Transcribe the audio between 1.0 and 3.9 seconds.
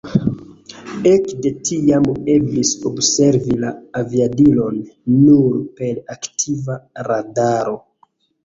Ekde tiam eblis observi la